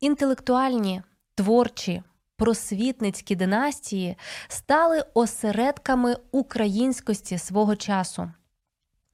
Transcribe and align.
Інтелектуальні, 0.00 1.02
творчі, 1.34 2.02
просвітницькі 2.36 3.36
династії 3.36 4.16
стали 4.48 5.04
осередками 5.14 6.16
українськості 6.32 7.38
свого 7.38 7.76
часу. 7.76 8.30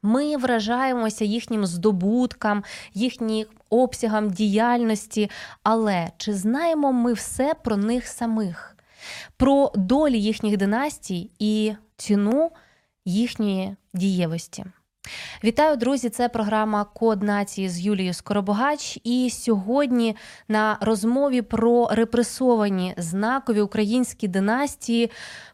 Ми 0.02 0.36
вражаємося 0.36 1.24
їхнім 1.24 1.66
здобуткам, 1.66 2.64
їхнім 2.94 3.46
обсягам 3.70 4.30
діяльності, 4.30 5.30
але 5.62 6.10
чи 6.16 6.34
знаємо 6.34 6.92
ми 6.92 7.12
все 7.12 7.54
про 7.54 7.76
них 7.76 8.06
самих, 8.06 8.76
про 9.36 9.72
долі 9.74 10.20
їхніх 10.20 10.56
династій 10.56 11.30
і 11.38 11.74
ціну 11.96 12.50
їхньої 13.04 13.76
дієвості? 13.94 14.64
Вітаю, 15.44 15.76
друзі! 15.76 16.10
Це 16.10 16.28
програма 16.28 16.84
Код 16.84 17.22
нації 17.22 17.68
з 17.68 17.80
Юлією 17.80 18.14
Скоробогач. 18.14 18.98
І 19.04 19.30
сьогодні 19.32 20.16
на 20.48 20.78
розмові 20.80 21.42
про 21.42 21.88
репресовані 21.92 22.94
знакові 22.96 23.60
українські 23.60 24.28
династії. 24.28 25.10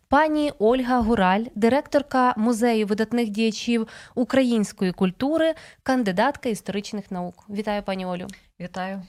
Пані 0.09 0.53
Ольга 0.59 1.01
Гураль, 1.01 1.45
директорка 1.55 2.35
музею 2.37 2.87
видатних 2.87 3.29
діячів 3.29 3.89
української 4.15 4.93
культури, 4.93 5.55
кандидатка 5.83 6.49
історичних 6.49 7.11
наук. 7.11 7.45
Вітаю, 7.51 7.83
пані 7.83 8.07
Олю. 8.07 8.27
Вітаю. 8.61 9.03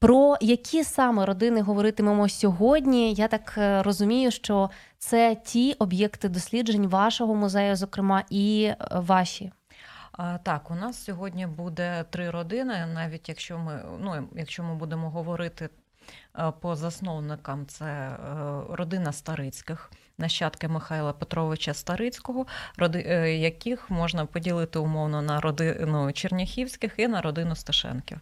Про 0.00 0.36
які 0.40 0.84
саме 0.84 1.26
родини 1.26 1.62
говоритимемо 1.62 2.28
сьогодні? 2.28 3.14
Я 3.14 3.28
так 3.28 3.54
е, 3.58 3.82
розумію, 3.82 4.30
що 4.30 4.70
це 4.98 5.36
ті 5.44 5.72
об'єкти 5.72 6.28
досліджень 6.28 6.86
вашого 6.86 7.34
музею, 7.34 7.76
зокрема, 7.76 8.24
і 8.30 8.62
е, 8.64 8.76
ваші. 8.90 9.52
Так, 10.42 10.70
у 10.70 10.74
нас 10.74 11.04
сьогодні 11.04 11.46
буде 11.46 12.04
три 12.10 12.30
родини, 12.30 12.86
навіть 12.94 13.28
якщо 13.28 13.58
ми 13.58 13.82
ну, 14.00 14.28
якщо 14.34 14.62
ми 14.62 14.74
будемо 14.74 15.10
говорити 15.10 15.68
Е, 16.38 16.52
по 16.60 16.76
засновникам 16.76 17.66
це 17.66 18.16
родина 18.70 19.12
Старицьких, 19.12 19.90
нащадки 20.18 20.68
Михайла 20.68 21.12
Петровича 21.12 21.74
Старицького, 21.74 22.46
е, 22.80 23.30
яких 23.34 23.90
можна 23.90 24.26
поділити 24.26 24.78
умовно 24.78 25.22
на 25.22 25.40
родину 25.40 26.12
Черняхівських 26.12 26.92
і 26.96 27.08
на 27.08 27.20
родину 27.20 27.56
Сташенків. 27.56 28.18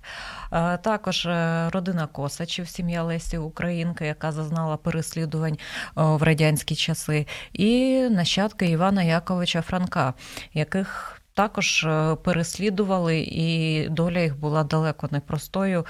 Також 0.82 1.28
родина 1.72 2.06
Косачів, 2.06 2.68
сім'я 2.68 3.02
Лесі 3.02 3.38
Українки, 3.38 4.06
яка 4.06 4.32
зазнала 4.32 4.76
переслідувань 4.76 5.58
в 5.94 6.22
радянські 6.22 6.74
часи, 6.74 7.26
і 7.52 8.00
нащадки 8.10 8.66
Івана 8.66 9.02
Яковича 9.02 9.62
Франка, 9.62 10.14
яких 10.54 11.20
також 11.36 11.84
е, 11.84 12.14
переслідували, 12.14 13.18
і 13.18 13.88
доля 13.88 14.20
їх 14.20 14.36
була 14.38 14.64
далеко 14.64 15.08
непростою 15.10 15.86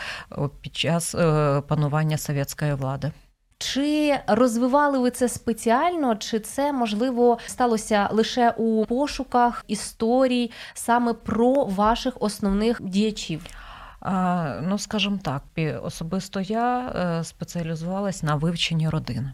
під 0.60 0.76
час 0.76 1.14
е, 1.14 1.60
панування 1.68 2.18
совєтської 2.18 2.74
влади. 2.74 3.12
Чи 3.58 4.18
розвивали 4.26 4.98
ви 4.98 5.10
це 5.10 5.28
спеціально, 5.28 6.16
чи 6.16 6.40
це 6.40 6.72
можливо 6.72 7.38
сталося 7.46 8.08
лише 8.12 8.50
у 8.50 8.86
пошуках 8.86 9.64
історій 9.68 10.50
саме 10.74 11.12
про 11.12 11.64
ваших 11.64 12.14
основних 12.20 12.82
діячів? 12.82 13.42
Ну, 14.62 14.78
скажімо 14.78 15.18
так, 15.22 15.42
особисто 15.82 16.40
я 16.40 16.78
е, 16.80 17.24
спеціалізувалась 17.24 18.22
на 18.22 18.34
вивченні 18.34 18.88
родини. 18.88 19.32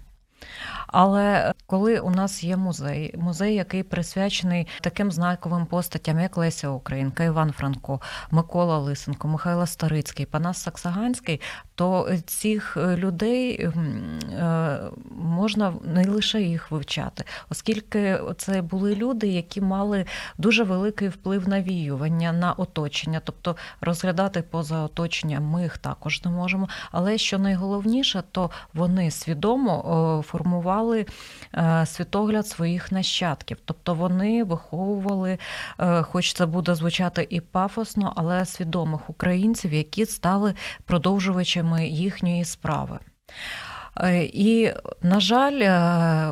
Але 0.86 1.52
коли 1.66 1.98
у 1.98 2.10
нас 2.10 2.44
є 2.44 2.56
музей, 2.56 3.14
музей, 3.18 3.54
який 3.54 3.82
присвячений 3.82 4.66
таким 4.80 5.12
знаковим 5.12 5.66
постатям, 5.66 6.20
як 6.20 6.36
Леся 6.36 6.68
Українка, 6.68 7.24
Іван 7.24 7.52
Франко, 7.52 8.00
Микола 8.30 8.78
Лисенко, 8.78 9.28
Михайло 9.28 9.66
Старицький, 9.66 10.26
Панас 10.26 10.62
Саксаганський, 10.62 11.40
то 11.74 12.08
цих 12.26 12.76
людей 12.76 13.54
е, 13.62 14.80
можна 15.10 15.74
не 15.84 16.04
лише 16.08 16.42
їх 16.42 16.70
вивчати, 16.70 17.24
оскільки 17.50 18.20
це 18.36 18.62
були 18.62 18.94
люди, 18.94 19.26
які 19.26 19.60
мали 19.60 20.04
дуже 20.38 20.64
великий 20.64 21.08
вплив 21.08 21.48
на 21.48 21.62
віювання, 21.62 22.32
на 22.32 22.52
оточення, 22.52 23.20
тобто 23.24 23.56
розглядати 23.80 24.42
поза 24.42 24.82
оточенням 24.82 25.44
ми 25.44 25.62
їх 25.62 25.78
також 25.78 26.24
не 26.24 26.30
можемо. 26.30 26.68
Але 26.90 27.18
що 27.18 27.38
найголовніше, 27.38 28.22
то 28.32 28.50
вони 28.74 29.10
свідомо 29.10 30.24
формували 30.32 31.06
е, 31.54 31.86
світогляд 31.86 32.46
своїх 32.46 32.92
нащадків, 32.92 33.58
тобто 33.64 33.94
вони 33.94 34.44
виховували, 34.44 35.38
е, 35.78 36.02
хоч 36.02 36.32
це 36.32 36.46
буде 36.46 36.74
звучати 36.74 37.26
і 37.30 37.40
пафосно, 37.40 38.12
але 38.16 38.44
свідомих 38.46 39.10
українців, 39.10 39.72
які 39.72 40.06
стали 40.06 40.54
продовжувачами 40.84 41.86
їхньої 41.88 42.44
справи. 42.44 42.98
Е, 44.00 44.24
і, 44.24 44.72
на 45.02 45.20
жаль, 45.20 45.60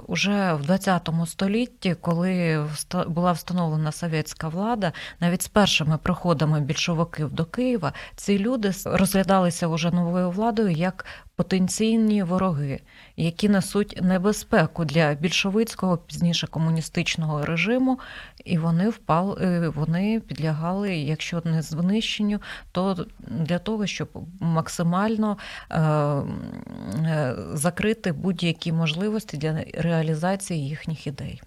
уже 0.06 0.54
в 0.54 0.78
ХХ 0.78 1.26
столітті, 1.26 1.94
коли 2.00 2.64
була 3.06 3.32
встановлена 3.32 3.92
совєтська 3.92 4.48
влада, 4.48 4.92
навіть 5.20 5.42
з 5.42 5.48
першими 5.48 5.98
приходами 5.98 6.60
більшовиків 6.60 7.32
до 7.32 7.44
Києва, 7.44 7.92
ці 8.16 8.38
люди 8.38 8.72
розглядалися 8.84 9.68
вже 9.68 9.90
новою 9.90 10.30
владою 10.30 10.70
як 10.70 11.04
потенційні 11.40 12.22
вороги, 12.22 12.80
які 13.16 13.48
несуть 13.48 13.98
небезпеку 14.02 14.84
для 14.84 15.14
більшовицького 15.14 15.96
пізніше 15.96 16.46
комуністичного 16.46 17.44
режиму, 17.44 17.98
і 18.44 18.58
вони 18.58 18.88
впали, 18.88 19.36
е, 19.40 19.68
вони 19.68 20.20
підлягали, 20.20 20.96
якщо 20.96 21.42
не 21.44 21.62
знищенню, 21.62 22.38
то 22.72 23.06
для 23.18 23.58
того, 23.58 23.86
щоб 23.86 24.08
максимально 24.40 25.38
е, 25.70 25.80
е, 25.80 27.34
закрити 27.52 28.12
будь-які 28.12 28.72
можливості 28.72 29.36
для 29.36 29.64
реалізації 29.74 30.68
їхніх 30.68 31.06
ідей. 31.06 31.42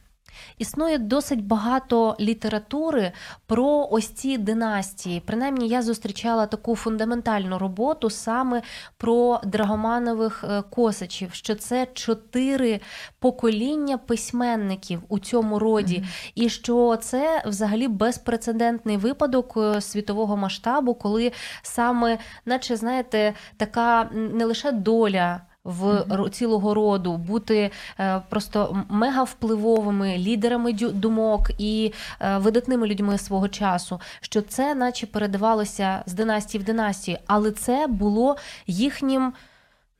Існує 0.57 0.97
досить 0.97 1.45
багато 1.45 2.15
літератури 2.19 3.11
про 3.45 3.87
ось 3.91 4.07
ці 4.07 4.37
династії. 4.37 5.19
Принаймні, 5.25 5.67
я 5.67 5.81
зустрічала 5.81 6.45
таку 6.45 6.75
фундаментальну 6.75 7.57
роботу 7.57 8.09
саме 8.09 8.61
про 8.97 9.41
драгоманових 9.43 10.43
е, 10.43 10.63
косачів, 10.69 11.33
що 11.33 11.55
це 11.55 11.87
чотири 11.93 12.79
покоління 13.19 13.97
письменників 13.97 15.01
у 15.09 15.19
цьому 15.19 15.59
роді, 15.59 15.95
mm-hmm. 15.95 16.31
і 16.35 16.49
що 16.49 16.97
це 17.01 17.43
взагалі 17.45 17.87
безпрецедентний 17.87 18.97
випадок 18.97 19.53
е, 19.57 19.81
світового 19.81 20.37
масштабу, 20.37 20.93
коли 20.93 21.31
саме, 21.61 22.17
наче 22.45 22.75
знаєте, 22.75 23.33
така 23.57 24.09
не 24.13 24.45
лише 24.45 24.71
доля 24.71 25.41
в 25.63 25.83
mm-hmm. 25.83 26.29
цілого 26.29 26.73
роду, 26.73 27.17
бути 27.17 27.71
е, 27.99 28.21
просто 28.29 28.85
мега 28.89 29.23
впливовими 29.23 30.17
лідерами 30.17 30.73
думок 30.73 31.51
і 31.57 31.93
е, 32.19 32.37
видатними 32.37 32.87
людьми 32.87 33.17
свого 33.17 33.49
часу, 33.49 34.01
що 34.21 34.41
це, 34.41 34.75
наче 34.75 35.07
передавалося 35.07 36.03
з 36.05 36.13
династії 36.13 36.61
в 36.61 36.65
династію, 36.65 37.17
але 37.27 37.51
це 37.51 37.87
було 37.87 38.35
їхнім 38.67 39.33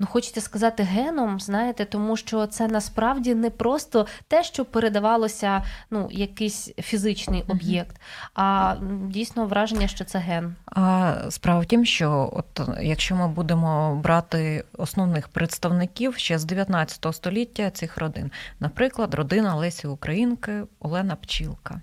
ну 0.04 0.10
хочеться 0.12 0.42
сказати, 0.42 0.84
геном, 0.84 1.40
знаєте, 1.40 1.86
тому 1.86 2.18
що 2.18 2.48
це 2.48 2.68
насправді 2.68 3.36
не 3.36 3.50
просто 3.50 4.06
те, 4.28 4.44
що 4.44 4.66
передавалося 4.66 5.64
ну, 5.92 6.08
якийсь 6.12 6.72
фізичний 6.78 7.44
об'єкт, 7.48 8.02
а 8.36 8.76
дійсно 9.08 9.46
враження, 9.46 9.88
що 9.88 10.06
це 10.06 10.20
ген. 10.20 10.56
А 10.66 11.16
справа 11.30 11.60
в 11.60 11.66
тім, 11.66 11.86
що 11.86 12.30
от 12.34 12.70
якщо 12.82 13.16
ми 13.16 13.28
будемо 13.28 13.96
брати 13.96 14.64
основних 14.78 15.28
представників 15.28 16.18
ще 16.18 16.40
з 16.40 16.46
19 16.46 17.16
століття 17.16 17.70
цих 17.70 17.98
родин, 17.98 18.32
наприклад, 18.60 19.14
родина 19.14 19.56
Лесі 19.56 19.88
Українки, 19.88 20.64
Олена 20.80 21.16
Пчілка. 21.16 21.82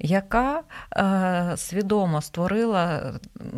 Яка 0.00 0.62
е, 0.96 1.56
свідомо 1.56 2.20
створила, 2.20 3.12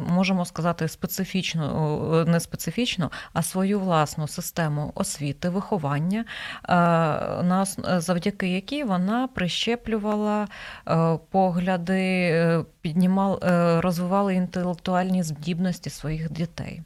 можемо 0.08 0.44
сказати, 0.44 0.88
специфічну, 0.88 2.24
не 2.26 2.40
специфічну, 2.40 3.10
а 3.32 3.42
свою 3.42 3.80
власну 3.80 4.28
систему 4.28 4.92
освіти, 4.94 5.48
виховання, 5.48 6.24
е, 6.68 8.00
завдяки 8.00 8.48
якій 8.48 8.84
вона 8.84 9.28
прищеплювала 9.28 10.48
е, 10.88 11.18
погляди, 11.30 12.02
е, 12.32 12.64
піднімала, 12.80 13.38
е, 13.42 13.80
розвивала 13.80 14.32
інтелектуальні 14.32 15.22
здібності 15.22 15.90
своїх 15.90 16.32
дітей. 16.32 16.82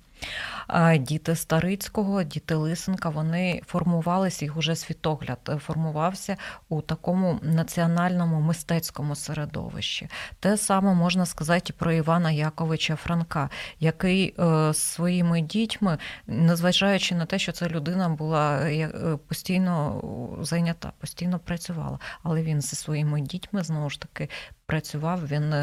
Діти 0.99 1.37
Старицького, 1.37 2.23
діти 2.23 2.55
Лисенка, 2.55 3.09
вони 3.09 3.63
формувалися, 3.67 4.45
їх 4.45 4.57
уже 4.57 4.77
світогляд 4.77 5.39
е, 5.49 5.57
формувався 5.57 6.37
у 6.69 6.81
такому 6.81 7.39
національному 7.43 8.41
мистецькому 8.41 9.15
середовищі. 9.15 10.09
Те 10.41 10.57
саме 10.57 10.95
можна 10.95 11.27
сказати 11.27 11.67
і 11.69 11.73
про 11.73 11.93
Івана 11.93 12.31
Яковича 12.31 12.97
Франка, 12.97 13.51
який 13.81 14.35
е, 14.39 14.75
своїми 14.75 15.41
дітьми, 15.41 15.99
незважаючи 16.27 17.15
на 17.15 17.27
те, 17.27 17.39
що 17.39 17.53
ця 17.53 17.69
людина 17.69 18.09
була 18.09 18.59
е, 18.59 18.91
постійно 19.29 20.03
зайнята, 20.41 20.93
постійно 21.01 21.39
працювала, 21.39 21.99
але 22.23 22.43
він 22.43 22.61
зі 22.61 22.77
своїми 22.77 23.21
дітьми 23.21 23.63
знову 23.63 23.91
ж 23.91 24.01
таки 24.01 24.29
працював, 24.67 25.27
він 25.27 25.55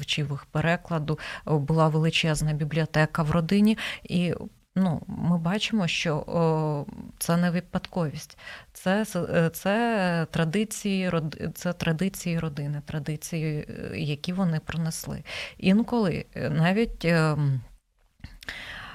вчив 0.00 0.30
їх 0.30 0.44
перекладу, 0.44 1.18
була 1.46 1.88
величезна 1.88 2.52
бібліотека 2.52 3.22
в 3.22 3.30
родині, 3.30 3.78
і 4.14 4.34
ну, 4.76 5.02
ми 5.06 5.38
бачимо, 5.38 5.86
що 5.86 6.86
це 7.18 7.36
не 7.36 7.50
випадковість, 7.50 8.38
це, 8.72 9.04
це, 9.52 10.26
традиції, 10.30 11.12
це 11.54 11.72
традиції 11.72 12.38
родини, 12.38 12.82
традиції, 12.86 13.66
е, 13.68 13.98
які 13.98 14.32
вони 14.32 14.60
пронесли. 14.60 15.24
Інколи 15.58 16.26
е, 16.34 16.50
навіть. 16.50 17.04
ем, 17.04 17.60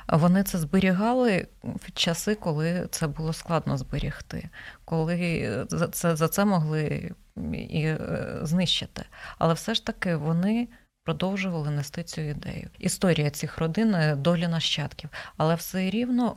Вони 0.07 0.44
це 0.44 0.57
зберігали 0.57 1.48
в 1.63 1.92
часи, 1.92 2.36
коли 2.36 2.88
це 2.92 3.07
було 3.07 3.33
складно 3.33 3.77
зберігти, 3.77 4.50
коли 4.86 5.66
за 5.69 5.88
це, 5.88 6.16
за 6.16 6.27
це 6.27 6.45
могли 6.45 7.12
і 7.54 7.81
е, 7.81 8.39
знищити. 8.42 9.06
Але 9.38 9.54
все 9.54 9.74
ж 9.74 9.86
таки 9.86 10.16
вони 10.16 10.68
продовжували 11.04 11.69
нести 11.69 12.04
цю 12.04 12.22
ідею. 12.22 12.69
Історія 12.80 13.30
цих 13.30 13.57
родин 13.57 13.96
е, 13.96 14.16
долі 14.16 14.48
нащадків. 14.48 15.10
Але 15.38 15.56
все 15.56 15.90
рівно, 15.90 16.36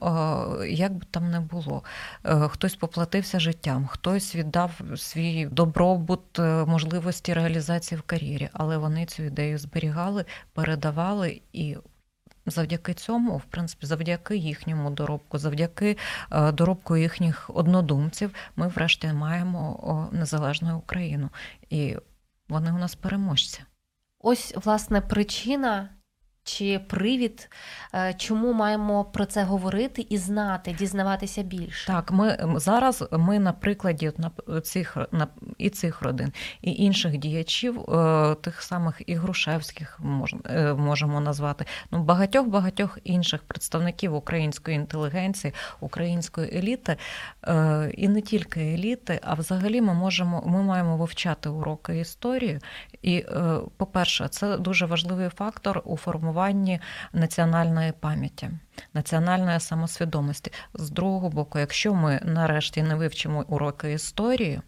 е, 0.63 0.69
як 0.69 0.93
би 0.93 1.07
там 1.11 1.31
не 1.31 1.41
було, 1.41 1.83
е, 2.25 2.49
хтось 2.49 2.77
поплатився 2.77 3.41
життям, 3.41 3.87
хтось 3.87 4.35
віддав 4.35 4.81
свій 4.97 5.47
добробут, 5.47 6.39
можливості 6.67 7.35
реалізації 7.35 7.99
в 7.99 8.03
кар'єрі, 8.03 8.49
але 8.53 8.79
вони 8.79 9.07
цю 9.07 9.23
ідею 9.23 9.59
зберігали, 9.59 10.25
передавали 10.53 11.41
і. 11.53 11.77
Завдяки 12.47 12.95
цьому, 12.95 13.37
в 13.37 13.45
принципі, 13.45 13.87
завдяки 13.87 14.37
їхньому 14.37 14.91
доробку, 14.91 15.39
завдяки 15.39 15.97
доробку 16.53 16.97
їхніх 16.97 17.51
однодумців, 17.55 18.35
ми 18.57 18.69
врешті 18.69 19.07
маємо 19.07 20.09
незалежну 20.13 20.79
Україну. 20.79 21.31
І 21.71 21.97
вони 22.49 22.73
у 22.73 22.79
нас 22.79 22.95
переможці. 22.95 23.63
Ось 24.25 24.55
власне 24.57 25.01
причина 25.01 25.91
чи 26.45 26.79
привід, 26.79 27.51
е, 27.95 28.15
чому 28.15 28.53
маємо 28.53 29.05
про 29.05 29.27
це 29.27 29.45
говорити 29.45 30.07
і 30.09 30.19
знати, 30.19 30.77
дізнаватися 30.79 31.43
більше. 31.43 31.87
Так, 31.87 32.13
ми 32.13 32.39
зараз 32.57 33.05
ми 33.13 33.39
на 33.39 33.53
прикладі 33.53 34.13
от 34.47 34.67
цих 34.67 34.97
на 35.13 35.27
і 35.59 35.71
цих 35.71 36.03
родин, 36.03 36.33
і 36.63 36.73
інших 36.73 37.19
діячів, 37.19 37.81
е, 37.81 38.35
тих 38.35 38.63
самих 38.63 39.03
і 39.07 39.15
Грушевських 39.15 40.01
е, 40.45 40.75
можемо 40.75 41.21
назвати. 41.21 41.65
Ну 41.91 42.03
багатьох 42.03 42.47
багатьох 42.47 42.99
інших 43.05 43.43
представників 43.43 44.15
української 44.15 44.77
інтелігенції, 44.77 45.55
української 45.81 46.59
еліти, 46.59 46.97
і 47.95 48.09
не 48.09 48.21
тільки 48.21 48.61
еліти, 48.61 49.21
а 49.23 49.35
взагалі 49.35 49.81
ми 49.81 49.95
можемо 49.95 50.43
ми 50.47 50.63
маємо 50.63 50.97
вивчати 50.97 51.49
уроки 51.49 51.99
історії. 51.99 52.59
І, 53.03 53.25
по-перше, 53.77 54.29
це 54.29 54.57
дуже 54.59 54.87
важливий 54.87 55.29
фактор 55.29 55.83
у 55.85 55.97
формуванні 55.97 56.32
національної 57.13 57.93
пам'яті, 57.93 58.51
національної 58.95 59.61
самосвідомості. 59.61 60.53
З 60.75 60.91
другого 60.91 61.29
боку, 61.31 61.59
якщо 61.59 61.95
ми 61.95 62.21
нарешті 62.25 62.83
не 62.83 62.95
вивчимо 62.95 63.45
уроки 63.49 63.93
історії, 63.93 64.61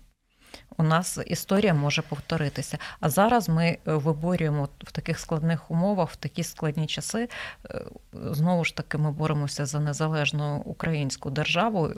у 0.76 0.82
нас 0.82 1.18
історія 1.26 1.74
може 1.74 2.02
повторитися. 2.02 2.78
А 3.00 3.10
зараз 3.10 3.48
ми 3.48 3.66
е, 3.66 3.78
виборюємо 3.84 4.68
в 4.84 4.92
таких 4.92 5.18
складних 5.18 5.70
умовах, 5.70 6.10
в 6.10 6.16
такі 6.16 6.42
складні 6.42 6.86
часи. 6.86 7.28
е, 7.70 7.84
Знову 8.12 8.64
ж 8.64 8.76
таки, 8.76 8.98
ми 8.98 9.12
боремося 9.12 9.66
за 9.66 9.80
незалежну 9.80 10.56
українську 10.64 11.30
державу, 11.30 11.90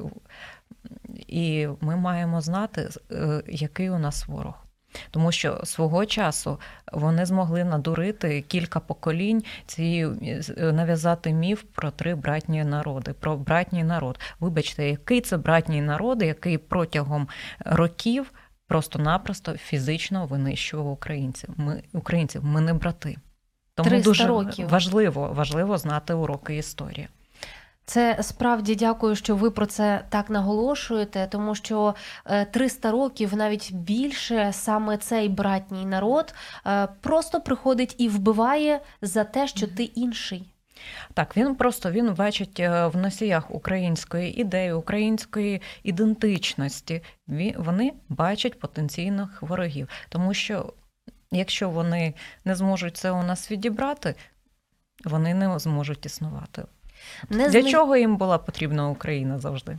і 1.27 1.69
ми 1.81 1.97
маємо 1.97 2.41
знати, 2.41 2.89
е, 3.13 3.43
який 3.49 3.91
у 3.91 3.99
нас 3.99 4.29
ворог. 4.29 4.66
Тому 5.11 5.33
що 5.33 5.61
свого 5.65 6.07
часу 6.07 6.61
вони 6.93 7.27
змогли 7.27 7.65
надурити 7.65 8.41
кілька 8.41 8.81
поколінь 8.81 9.43
цією 9.67 10.19
е, 10.23 10.73
нав'язати 10.73 11.33
міф 11.33 11.63
про 11.63 11.91
три 11.91 12.15
братні 12.15 12.65
народи, 12.65 13.13
про 13.13 13.37
братній 13.37 13.85
народ. 13.85 14.21
Вибачте, 14.41 14.89
який 14.89 15.21
це 15.21 15.37
братній 15.37 15.83
народ, 15.83 16.23
який 16.23 16.59
протягом 16.59 17.29
років 17.65 18.33
просто-напросто 18.67 19.57
фізично 19.57 20.27
винищував 20.27 20.91
українців. 20.91 21.51
Ми 21.57 21.83
українців, 21.93 22.45
ми 22.45 22.61
не 22.61 22.75
брати. 22.75 23.17
Тому 23.75 23.91
300 23.91 24.11
дуже 24.11 24.27
років. 24.27 24.69
важливо, 24.69 25.33
важливо 25.33 25.79
знати 25.79 26.15
уроки 26.15 26.57
історії. 26.57 27.09
Це 27.89 28.19
справді 28.23 28.75
дякую, 28.75 29.17
що 29.17 29.37
ви 29.37 29.51
про 29.51 29.67
це 29.67 30.05
так 30.09 30.31
наголошуєте, 30.31 31.29
тому 31.31 31.55
що 31.55 31.95
е, 32.27 32.45
300 32.45 32.91
років, 32.91 33.37
навіть 33.37 33.73
більше, 33.73 34.51
саме 34.53 34.97
цей 34.97 35.29
братній 35.29 35.87
народ 35.87 36.35
е, 36.67 36.89
просто 37.01 37.41
приходить 37.41 37.95
і 37.99 38.09
вбиває 38.09 38.81
за 39.03 39.25
те, 39.25 39.49
що 39.49 39.67
ти 39.67 39.83
інший. 39.83 40.53
Так, 41.15 41.37
він 41.37 41.55
просто 41.55 41.91
він 41.91 42.15
бачить 42.15 42.61
е, 42.61 42.87
в 42.87 42.97
носіях 42.97 43.55
української 43.55 44.41
ідеї, 44.41 44.73
української 44.73 45.63
ідентичності. 45.83 47.03
Вони 47.57 47.93
бачать 48.09 48.61
потенційних 48.61 49.43
ворогів, 49.43 49.89
тому 50.09 50.35
що 50.35 50.73
якщо 51.31 51.71
вони 51.71 52.15
не 52.45 52.55
зможуть 52.55 52.97
це 52.97 53.11
у 53.11 53.23
нас 53.23 53.51
відібрати, 53.51 54.15
вони 55.05 55.35
не 55.35 55.59
зможуть 55.59 56.07
існувати. 56.07 56.63
Не 57.31 57.49
Для 57.49 57.61
зни- 57.61 57.71
чого 57.71 57.97
їм 57.97 58.17
була 58.17 58.39
потрібна 58.39 58.89
Україна 58.89 59.39
завжди? 59.39 59.79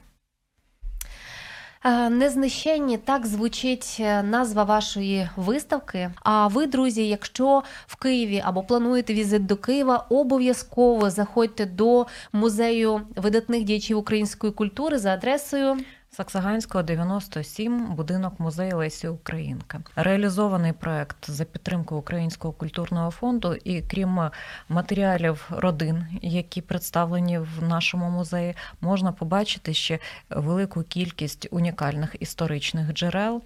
Е, 1.85 2.09
Незнищенні 2.09 2.97
так 2.97 3.25
звучить 3.25 3.97
е, 4.00 4.24
назва 4.24 4.63
вашої 4.63 5.29
виставки. 5.35 6.12
А 6.24 6.47
ви, 6.47 6.68
друзі, 6.68 7.07
якщо 7.07 7.63
в 7.88 7.95
Києві 7.95 8.41
або 8.45 8.63
плануєте 8.63 9.13
візит 9.13 9.46
до 9.46 9.55
Києва, 9.57 10.05
обов'язково 10.10 11.10
заходьте 11.10 11.65
до 11.65 12.05
музею 12.34 13.01
видатних 13.15 13.63
діячів 13.63 13.98
української 13.98 14.53
культури 14.53 14.98
за 15.00 15.13
адресою. 15.13 15.77
Саксаганського 16.17 16.83
97, 16.83 17.86
будинок 17.95 18.39
музею 18.39 18.77
Лесі 18.77 19.07
Українка. 19.07 19.79
Реалізований 19.95 20.74
проект 20.74 21.29
за 21.29 21.45
підтримки 21.45 21.95
Українського 21.95 22.53
культурного 22.53 23.12
фонду, 23.12 23.55
і 23.63 23.81
крім 23.81 24.29
матеріалів 24.69 25.50
родин, 25.50 26.05
які 26.21 26.62
представлені 26.62 27.39
в 27.39 27.63
нашому 27.63 28.09
музеї, 28.09 28.55
можна 28.81 29.12
побачити 29.12 29.74
ще 29.74 30.00
велику 30.29 30.83
кількість 30.83 31.47
унікальних 31.51 32.15
історичних 32.19 32.93
джерел 32.93 33.41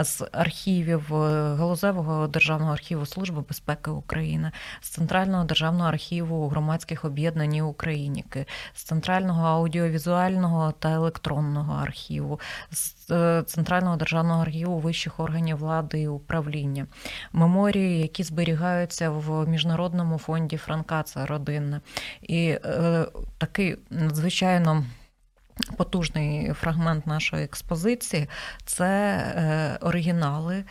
з 0.00 0.24
архівів 0.32 1.14
е, 1.14 1.54
Галузевого 1.54 2.26
державного 2.26 2.72
архіву 2.72 3.06
Служби 3.06 3.42
безпеки 3.48 3.90
України, 3.90 4.50
з 4.80 4.88
Центрального 4.88 5.44
державного 5.44 5.88
архіву 5.88 6.48
громадських 6.48 7.04
об'єднань 7.04 7.60
України, 7.60 8.24
з 8.74 8.82
Центрального 8.82 9.46
аудіовізуального 9.46 10.72
та 10.78 10.90
електронного 10.92 11.82
архіву, 11.82 12.09
з 12.70 13.10
е, 13.10 13.42
Центрального 13.46 13.96
державного 13.96 14.42
архіву 14.42 14.78
вищих 14.78 15.20
органів 15.20 15.56
влади 15.56 16.00
і 16.00 16.08
управління, 16.08 16.86
меморії, 17.32 18.00
які 18.00 18.22
зберігаються 18.22 19.10
в 19.10 19.48
міжнародному 19.48 20.18
фонді 20.18 20.56
Франка, 20.56 21.02
це 21.02 21.26
родинне. 21.26 21.80
І 22.22 22.46
е, 22.64 23.06
такий 23.38 23.76
надзвичайно. 23.90 24.84
Потужний 25.76 26.52
фрагмент 26.52 27.06
нашої 27.06 27.44
експозиції 27.44 28.28
це 28.64 28.86
е, 28.86 29.78
оригінали, 29.80 30.64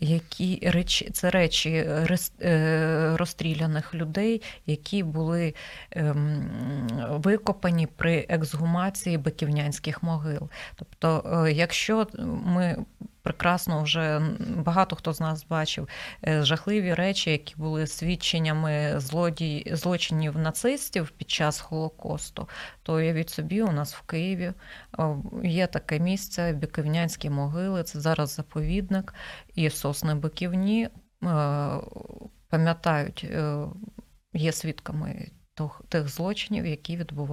які 0.00 0.70
речі, 0.72 1.10
це 1.12 1.30
речі 1.30 1.70
е, 1.70 3.16
розстріляних 3.16 3.94
людей, 3.94 4.42
які 4.66 5.02
були 5.02 5.54
ем, 5.90 6.50
викопані 7.10 7.86
при 7.86 8.26
ексгумації 8.28 9.18
биківнянських 9.18 10.02
могил. 10.02 10.48
Тобто, 10.76 11.42
е, 11.46 11.52
якщо 11.52 12.06
ми 12.44 12.76
прекрасно 13.22 13.82
вже 13.82 14.20
багато 14.56 14.96
хто 14.96 15.12
з 15.12 15.20
нас 15.20 15.44
бачив 15.44 15.88
е, 16.26 16.42
жахливі 16.42 16.94
речі, 16.94 17.30
які 17.30 17.54
були 17.56 17.86
свідченнями 17.86 19.00
злодій, 19.00 19.72
злочинів 19.72 20.38
нацистів 20.38 21.10
під 21.10 21.30
час 21.30 21.60
Холокосту. 21.60 22.48
То 22.82 22.94
уявіть 22.94 23.30
собі, 23.30 23.62
у 23.62 23.72
нас 23.72 23.94
в 23.94 24.02
Києві 24.02 24.52
є 25.42 25.66
таке 25.66 25.98
місце 25.98 26.52
Биківнянські 26.52 27.30
могили. 27.30 27.82
Це 27.82 28.00
зараз 28.00 28.34
заповідник, 28.34 29.14
і 29.54 29.70
сосни 29.70 30.14
Биківні 30.14 30.84
е, 30.84 30.90
пам'ятають, 32.48 33.26
е, 33.30 33.66
є 34.34 34.52
свідками 34.52 35.30
тих 35.88 36.08
злочинів, 36.08 36.66
які 36.66 36.96
відбувалися. 36.96 37.28